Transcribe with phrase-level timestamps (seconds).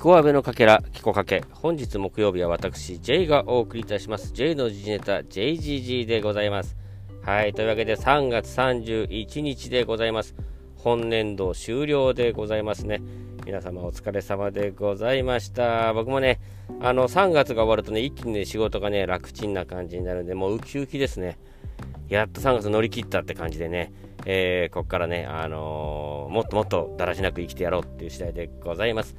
[0.00, 1.44] コアベのかけら、キコかけ。
[1.52, 4.32] 本日木曜日は私、J がお送りいたします。
[4.32, 6.74] J の時事ネタ、JGG でございます。
[7.22, 7.52] はい。
[7.52, 10.34] というわけで、3月31日でございます。
[10.76, 13.02] 本年度終了でございますね。
[13.44, 15.92] 皆様お疲れ様でございました。
[15.92, 16.40] 僕もね、
[16.80, 21.36] あの、3月が終わるとね、一気にね、仕事がね、楽ちんな感じになるんで、もうウキウキですね。
[22.08, 23.92] やっと3月乗り切ったって感じでね、
[24.24, 29.14] えー、ここからね、あのー、もっともっとだらしなく生きてやろうっていう次第でございます。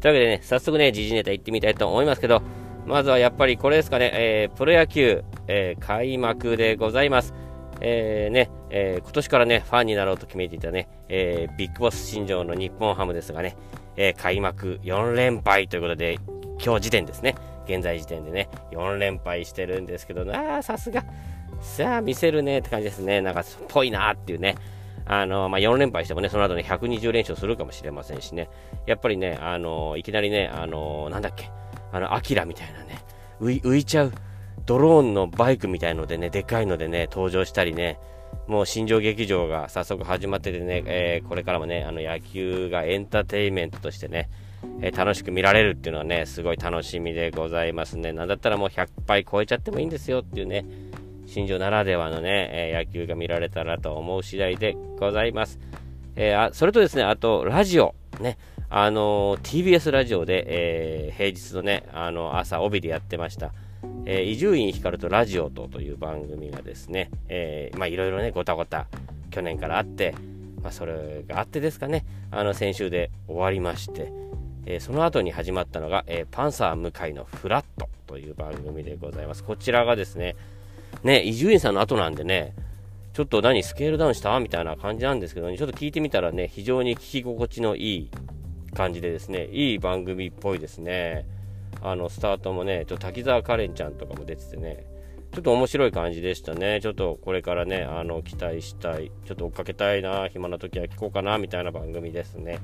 [0.00, 2.42] というわけでね、早速ね、時事ネタ行ってみたいと思いますけど、
[2.86, 7.34] まずはやっぱりこれですかね、えー、プロ野球、えー、開幕でございます。
[7.80, 13.56] えー、ね、えー、今年からね、ファンになろうと決めていたね、えー、ビッグボス新庄の日本ハムですがね、
[13.96, 16.18] えー、開幕4連敗ということで、
[16.64, 17.34] 今日時点ですね、
[17.66, 21.04] 現在時点でね、4連敗してるんですけど、ああ、さすが、
[21.60, 24.56] さあ、見せるねって感じですね、なんか、っぽいなっていうね、
[25.06, 28.48] あの、まあ、4連敗してもね、その後ね、120連勝するかもしれませんしね、
[28.86, 31.50] やっぱりね、あの、いきなりね、あの、なんだっけ、
[31.92, 33.04] あの、アキラみたいなね、
[33.40, 34.12] 浮いちゃう、
[34.66, 37.98] ドローンのバイクみたいのでね、でかいのでね、登場したりね、
[38.46, 44.28] もう新庄劇場が早速始まっててね、えー、これからもね、あの野球がエンターテインメントとしてね、
[44.80, 48.12] えー、楽しく見られるっていうのはね、すごい楽しみでございますね。
[48.12, 50.66] なんだったらもう100杯超えちゃってもいいんですよっていうね、
[51.34, 55.58] 新庄ならではのね、えー、野球が見られたらと思う次第でございます。
[56.14, 58.38] えー、あそれとですね、あと、ラジオ、ね、
[58.70, 63.52] あのー、TBS ラジオで、えー、平日のね、あの朝、帯でやってました、
[64.06, 68.86] 伊集院光とラジオとという番組がですね、えー、まあいろいろね、ごたごた、
[69.32, 70.14] 去年からあって、
[70.62, 74.12] まあそれがあってですかね、あの、先週で終わりまして、
[74.66, 79.42] えー、その後に始まったのが、えー、パンサー向井のフラットという番組でございます。
[79.42, 80.36] こちらがですね、
[81.04, 82.54] ね、伊集院さんの後なんでね、
[83.12, 88.10] ちょっと何、スケールダウンしたみたいな感じなんですけど、ね、ちょっと聞いてみたらね、非常に聞き心地のいい
[88.74, 91.26] 感じでですね、いい番組っぽいですね。
[91.82, 94.86] あの、スタートもね、ちょっと滝沢カレンちゃんとかも出ててね、
[95.32, 96.80] ちょっと面白い感じでしたね。
[96.80, 99.10] ちょっとこれからね、あの、期待したい。
[99.26, 102.60] ちょっと追っかけたいな、暇な時は聞こうかな、みたいな番組ですね。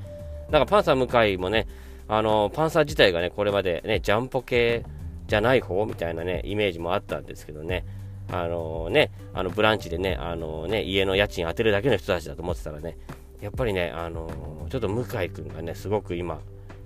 [0.50, 1.66] なんかパンサー向井もね、
[2.08, 4.84] あの、パンサー自体がね、これまでね、ジャンポ系
[5.28, 7.84] じゃない方みたいなね、イメージもあったんですけどね、
[8.32, 12.96] あのね、あのブランチでね、あのね、家の家賃当てるだけの人たちだと思ってたらね、
[13.40, 16.40] やっぱりね、あのちょっと向井君がね、すごく今、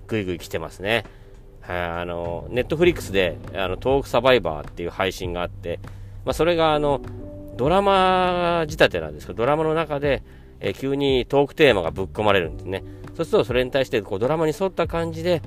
[0.07, 1.05] ぐいぐい来てますね。
[1.61, 5.79] はい、あの、ネットフリックスで、あの、東北サバイバーっていう配信があって、
[6.23, 7.01] まあ、それがあの、
[7.57, 10.21] ドラマ仕立てなんですけど、ドラマの中で、
[10.59, 12.83] え急にトークテーマがぶっ込まれるんですね。
[13.15, 15.41] そうすると、それに対して、こう、ドラマに沿った感じで、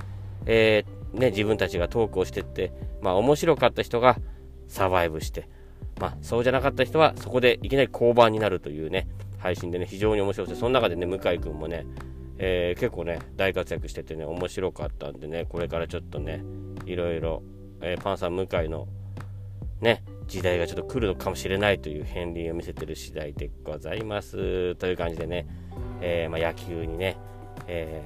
[0.46, 4.16] えー、ね、自分たちがトークをしてって、まあ、面白かった人が
[4.66, 5.48] サバイブして、
[5.98, 11.86] まあ、そうじゃなかった人はそこでいきなり降板になるというね、配信でね、非常に面白くて、その中でね、向井君もね、
[12.38, 16.42] えー、結構ね、大活躍しててね、面白かったんでね、これからちょっとね、
[16.86, 17.42] いろいろ、
[17.80, 18.86] えー、パンサー向井の
[19.80, 24.74] ね、時代がちょっと来るのかもしれないという片鱗を見せてる次第でございます。
[24.76, 25.46] という感じでね、
[26.00, 27.16] えー、まあ、野球にね、
[27.66, 28.02] え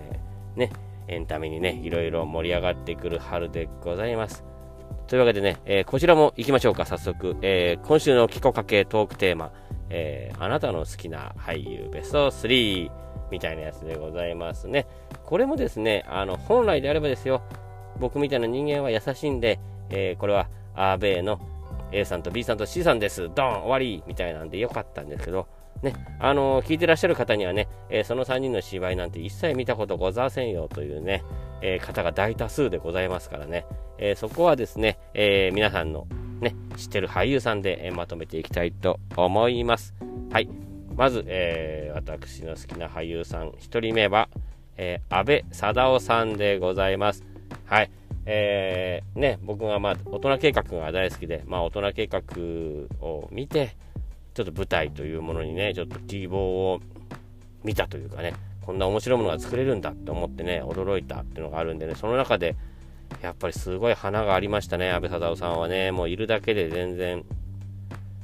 [0.56, 0.70] ね、
[1.08, 4.51] エンタメにね、いろいろ盛り上がってくる春でございます。
[5.12, 7.36] というわけでね、えー、こちらも行きましょうか、早速。
[7.42, 9.52] えー、今週のキコかけトークテーマ、
[9.90, 12.90] えー、あなたの好きな俳優ベスト3
[13.30, 14.86] みたいなやつでございますね。
[15.26, 17.42] これもですね、あの、本来であればですよ、
[18.00, 21.38] 僕みたいな人間は優しいんで、えこれはアーベイの
[21.92, 23.28] A さんと B さんと C さんです。
[23.34, 25.46] ドン終わりみたいなんでよかったんですけど、
[25.82, 31.22] ね、あのー、聞いてらっしゃる方にはね、えー、その3人の芝居なんて一切見たことございませんよというね、
[31.60, 33.66] えー、方が大多数でございますからね、
[34.04, 36.08] えそこはですね、え皆さんの
[36.40, 39.94] ね、知ってる俳優さんで、えまとめていきたいと思います。
[40.32, 40.48] はい。
[40.96, 44.28] まず、え私の好きな俳優さん、1人目は、
[44.76, 47.24] え安倍貞夫さんでございます。
[47.64, 47.90] はい。
[48.26, 52.22] えー、ね、僕がまあ、大人計画が大好きで、まあ、大人計画
[53.06, 53.76] を見て、
[54.34, 56.80] ちょっと舞台というものにね、ちょっと T 棒を
[57.62, 62.56] 見たというかね、こんな面白いものが作れるんだって思ってね、驚いたっていうのがあるんでね、その中で、
[63.20, 67.24] やっぱりすごい花がありましたね、安倍貞夫さんはね、もういるだけで全然、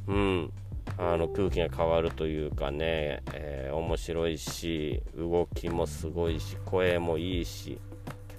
[0.06, 0.52] うん、
[0.96, 7.78] あの空気が変わるというかね、えー、面白いし、動きもすごいし、声もいいし、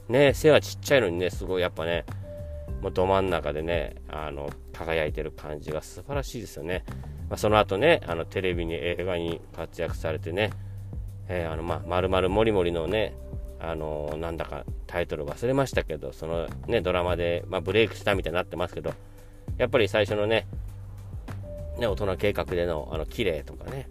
[0.09, 2.05] ね、背はちっちゃいのにね、すごいやっぱね、
[2.81, 6.83] もうど真ん中でね、あの輝いてる感じが素晴らしいですよね。
[7.29, 10.51] まあ、その後ね、あのテレビに映画に活躍されてね、
[11.27, 13.13] えー、あのまあ、まるまるもりもりのね、
[13.59, 18.93] あの、なんだかタイトル忘れましたけど、そのね、ドラマで、まあ、ブレイクしたみたいになってますけど、
[19.57, 20.47] やっぱり最初のね、
[21.77, 23.89] ね大人計画での、あの、綺麗とかね、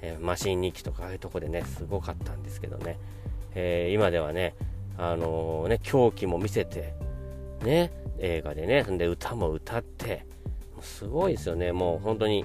[0.00, 2.98] えー、マシン日記とか、ああいうとこでね、すごかったんですけどね、
[3.54, 4.54] えー、今ではね、
[4.98, 6.94] あのー、ね、狂気も見せて、
[7.62, 10.26] ね、映画でね、んで歌も歌って、
[10.80, 12.44] すごいですよね、もう本当に、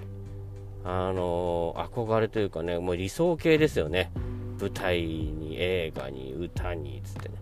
[0.84, 4.12] あの、憧れというかね、もう理想系ですよね。
[4.60, 7.36] 舞台に、映画に、歌に、つってね。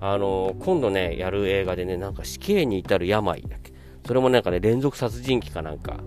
[0.00, 3.72] あの、今度ね、やる映画でね、なんか死刑に至る病だっけ。
[4.06, 6.00] それもなんかね、連続殺人鬼かなんか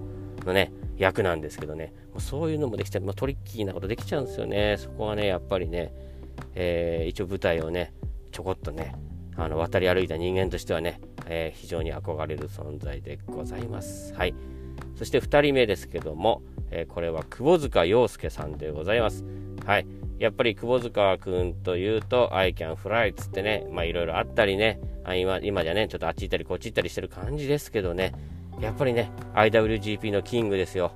[0.45, 4.75] のね、役なんですけどね、そういうのもできちゃう、まあ、トリッキーなことできちゃうんですよね。
[4.77, 5.93] そこはね、やっぱりね、
[6.55, 7.93] えー、一応舞台をね、
[8.31, 8.95] ちょこっとね、
[9.35, 14.13] あの渡り歩いた人間としてはね、えー、非常に憧れる存在でございます。
[14.13, 14.35] はい。
[14.95, 16.41] そして2人目ですけども、
[16.71, 19.23] えー、これは窪塚洋介さんでございます。
[19.65, 19.87] はい。
[20.19, 28.13] やっぱり窪塚君というと、I can fly っつってね、まあいろいろあったりね、あ今今じゃね、ちょっとあっち行ったりこっち行ったりしてる感じですけどね、
[28.59, 30.91] やっぱりね、IWGP のキングですよ。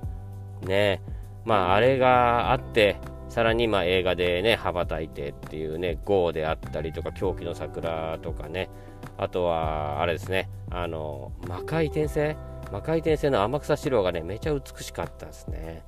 [0.62, 1.02] ね
[1.44, 2.98] まああれがあって、
[3.30, 8.68] さらにま映画でね、羽ばたいてっていうね、GO であったりとか、狂気の桜とかね、
[9.16, 12.36] あとは、あれですね、あの、魔界転生？
[12.70, 15.82] 魔界転生の天草四郎がね、めちゃ美しかったですね。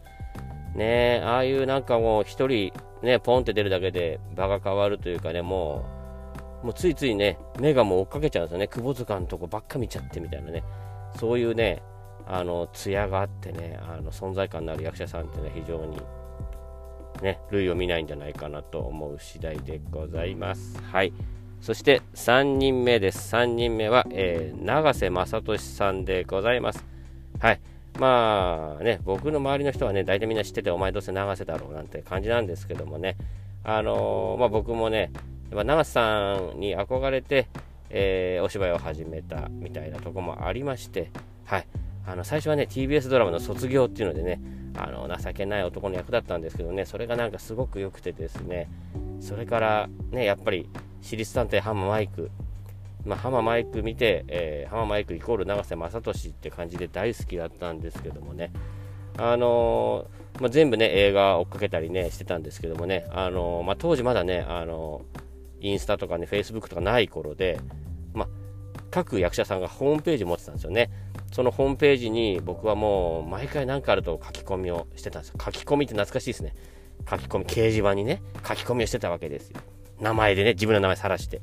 [0.75, 5.85] ねああいうなんかもう一人ね、ポンって出るだけで場が変わるというかね、も
[6.63, 8.69] う、もうついついね、目がもう追っかけちゃうんですよね。
[8.69, 10.65] 窪塚のとこばっか見ちゃってみたいなね。
[11.19, 11.83] そういうね、
[12.27, 15.99] あの、艶があってね、あの、存在感のある役者さんってね、非常に、
[17.23, 20.81] ね、類を見ないんじゃないかなと思う次第でございます。
[20.83, 21.13] はい。
[21.61, 23.35] そして3人目です。
[23.35, 26.85] 3人目は、えー、永瀬正俊さんでございます。
[27.39, 27.61] はい。
[27.99, 33.17] まあね、僕の周りの人はね、大体みんな知ってて、お前どうせ永瀬だろうなんて感じなんですけどもね、
[33.65, 35.13] あのー、まあ、僕もね、
[35.51, 37.49] 永瀬さんに憧れて、
[37.91, 41.11] えー、お芝居を始めたみたいなとこもありまして、
[41.45, 41.67] はい。
[42.07, 44.41] あの最初はね TBS ドラマの卒業っていうのでね
[44.77, 48.71] あの情けない男の役だったんですけどねそれがなんかすごく良くてですね
[49.21, 50.69] それからねやっぱり
[51.03, 52.31] 私立探偵ハママイク
[53.07, 58.51] まあ、ハマイク見て、えー、ハマイクイコール永瀬正敏って感じで大好きだったんですけどもね、
[59.17, 65.03] あのー、まあ、全部ね、映画追っかけたりね、してたんですけどもね、あのー、まあ、当時まだね、あの
[65.61, 67.61] インスタとかね、フェイスブックとかない頃で、
[68.13, 68.29] ま、
[68.91, 70.91] 各役者さんがホームページ持ってたんですよね。
[71.33, 75.39] そのホームページに僕はもう毎回何かあると書き込みをしてたんですよ。
[75.43, 76.55] 書き込みって懐かしいですね。
[77.09, 79.61] 書き込み、掲示板にね、書き込みをしてたわけですよ。
[80.01, 81.41] 名前でね、自分の名前さらして。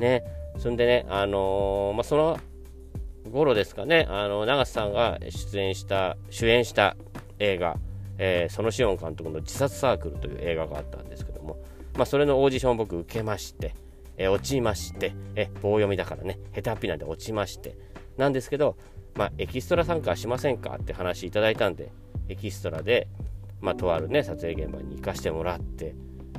[0.00, 0.22] ね。
[0.58, 2.38] そんでね、あのー、まあ、その
[3.30, 6.96] 頃ですかね、あの、長瀬さんが出演した、主演した
[7.38, 7.76] 映画、
[8.18, 11.58] えー、そのシオン監督の自殺サークルという映画があったんですけども、
[11.94, 13.74] まあ、それのオーディションを僕受けまして、
[14.16, 17.76] えー、落ちまして、え棒読みだからね、下手っぴなんで落ちまして、
[18.16, 18.76] なんですけど、
[19.14, 21.90] まあ、エキストラ参加しませんかって話いただいたんで、
[22.28, 23.08] エキストラで、
[23.60, 25.94] まあ、とあるね、撮影現場に行かしてもらって、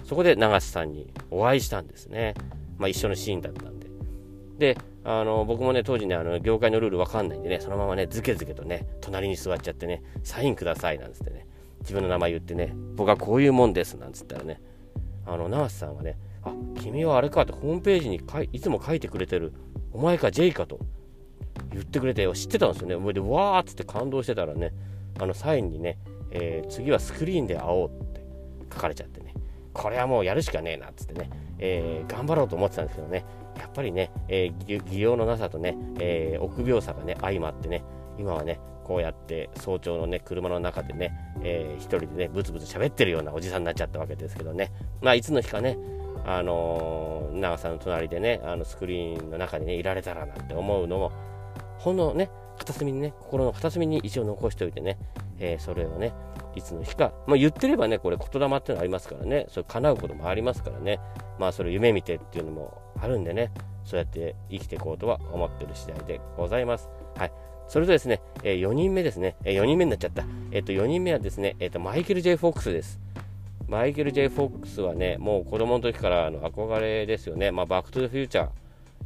[0.05, 2.35] そこで永瀬さんにお会いしたんですね。
[2.77, 3.76] まあ、一緒のシーンだったん
[4.57, 4.77] で。
[5.09, 11.47] あの、僕もね、当時ね、あの、業界のルールわかんないんでね、そのままね、ズケズケとね、隣に座っちゃってね、サインください、なんつってね、
[11.79, 14.59] 自分の名前言ってね、僕はこういうもんです、なんつったらね、
[15.25, 16.51] あの、永瀬さんはね、あ、
[16.81, 19.53] 君はあれかってホームページにかいいつも書いてくれてる、
[19.93, 20.79] お前か、ジェイかと。
[21.71, 23.13] 言ってくれて知ってたんですよね。
[23.13, 24.73] で、わーっつって感動してたらね、
[25.19, 25.97] あのサインにね、
[26.31, 28.21] えー、次はスクリーンで会おうって
[28.73, 29.33] 書かれちゃってね、
[29.73, 33.25] これはもうやるしかねえなっつってね、えー、頑張ろうと思ってたんですけどね、
[33.57, 37.83] やっぱりね、えー、技量のなさとね、えー、臆病さがね、相まってね、
[38.17, 44.71] 今はね、こうやって早朝のね、車の中でね、えー、一人でね、ブツブツ喋ってるようなおじさんになっちゃったわけですけどね、
[45.01, 45.77] まあ、いつの日かね、
[46.25, 51.11] あのー、長さんの隣でね、あのスクリーンの中にね、いられたらなって思うのも、
[51.79, 54.97] ほんのね、片隅にね、心の片隅に一応残しておいてね、
[55.39, 56.13] えー、それをね、
[56.55, 60.99] いつの日か、まあ、言ってればね、これ言霊ってのありますからね、それ叶うこともありますからね、
[61.39, 63.51] まあそれ夢見てっていうのもあるんでね、
[63.83, 66.89] そうやって生きていこうとは思ってる次第でございます。
[67.15, 67.31] はい。
[67.67, 70.23] それとですね、え、4人目ですね、え、4人目になっちゃった。
[70.51, 72.99] えっ、と、4人目はですね、えっ、と、マイケル・ J・ フォックスです。
[73.67, 77.51] マイケル・ J・ フォックスはね、もう子供の時からの憧れですよね。
[77.51, 78.49] まあ、バック・トゥ・フューチャー。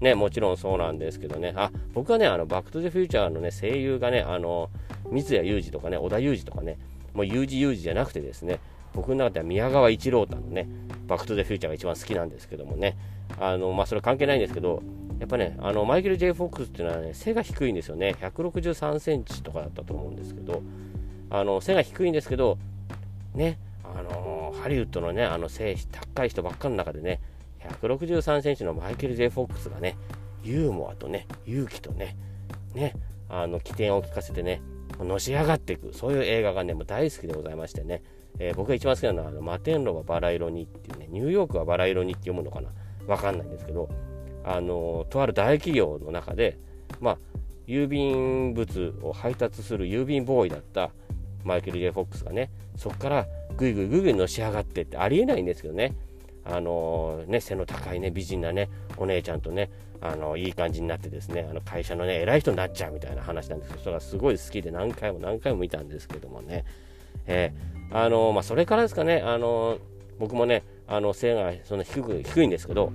[0.01, 4.69] ね、もちろんそうなんですけどね、あ、僕はね、あの、バックトゥフューチャーのね、声優がね、あの、
[5.09, 6.77] 三ツ矢雄二とかね、織田裕二とかね、
[7.13, 8.59] もう裕二裕二じゃなくてですね、
[8.93, 10.67] 僕の中では宮川一郎太のね、
[11.07, 12.97] バックトゥザフューチャーが一番好きなんですけどもね、
[13.39, 14.81] あの、まあ、それ関係ないんですけど、
[15.19, 18.15] やっぱね、あの、マイケル・ J・ フォックスっていうのはね、背が低いんですよね。
[18.19, 20.63] 163センチとかだったと思うんですけど、
[21.29, 22.57] あの、背が低いんですけど、
[23.35, 27.19] ね、あのハリウッドのね、あの背高い人ばっかの中でね、
[27.81, 29.97] 163センチのマイケル・ J・ フォックスがね、
[30.43, 32.15] ユーモアとね、勇気とね、
[32.73, 32.93] ね、
[33.29, 34.61] あの、起点を聞かせてね、
[34.99, 38.01] のし上がっていく、そういう映画がね、もう大好きでございましてね、
[38.39, 42.69] えー、僕が一番好きなのは、あの、摩天楼はバラ色にっていうね、ニューヨークはバラ色にって読むのかな。
[43.07, 43.89] わかんないんですけど、
[44.43, 46.57] あのとある大企業の中で、
[46.99, 47.17] まあ、
[47.67, 50.91] 郵便物を配達する郵便ボーイだった
[51.43, 55.95] マイケル・ジェイ・フォックスがねそこからぐいぐいぐいぐいのし上がってってありえないんですけどね。
[56.43, 59.69] あのね背の高いね美人なねお姉ちゃんとね
[60.01, 66.65] あのいい感じになってですねあの会社のね偉い人になっちゃうみたいな話なんですけどそれがすごい好きで何回も何回も見たんですけどもね、
[67.27, 69.77] えー、あのまあ、それからですかねあの
[70.19, 72.91] 僕もねあの背がその低く低いんですけど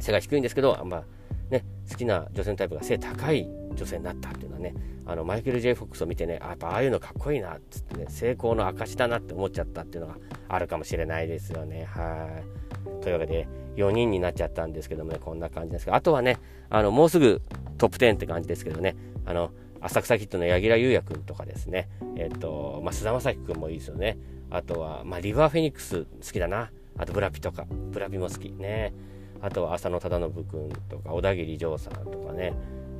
[0.00, 1.04] 背が低いんですけど、まあ
[1.50, 4.74] ね、好きな女性のタイプが背高い女性になったっていうのはね
[5.06, 10.16] あのマイケル・ジェイ・フォックスを見てねあやっぱああいうのかっこいいなっつってね成功の証だなって思っちゃったっていうのが
[10.48, 11.84] あるかもしれないですよね。
[11.84, 13.02] はい。
[13.02, 13.46] というわけで
[13.76, 16.38] 4人になっちゃったんですけどもねこんな感じですけどあとはね
[16.70, 17.42] あのもうすぐ
[17.78, 18.96] トップ10って感じですけどね
[19.26, 19.50] あの
[19.82, 21.88] 浅草キッドの柳楽優弥君とかですね。
[22.16, 24.18] えっ、と、まあ、菅田将暉君もいいですよね。
[24.50, 26.70] あとは、まあ、リバー・フェニックス好きだな。
[26.96, 27.66] あとブラピとか。
[27.90, 28.52] ブラピも好き。
[28.52, 28.92] ね。
[29.40, 32.54] あとは浅野忠信君とか小田切丈さんとかね。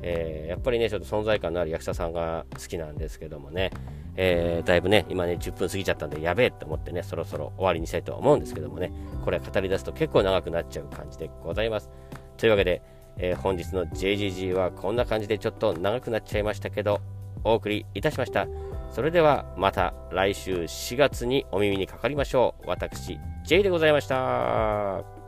[0.05, 3.71] えー、やっぱりね、ちょっと存在感のある役者さんが好きなんですけどもね、
[4.17, 8.91] えー、だいぶね、今ね、10分過ぎちゃったんで、やべえって思ってね、そろそろ終わりにしたいと思うんですけどもね、
[9.23, 11.89] これ語り出すと結構長くなっちゃう感じでございます。
[12.35, 12.81] というわけで、
[13.17, 17.01] えー、本日の JGG はこんな感じでちょっと長くなっちゃいましたけど、
[17.43, 18.47] お送りいたしました。
[18.91, 22.69] それではまた来週4月にお耳にかかりましょう。
[22.69, 25.22] 私、J でございました。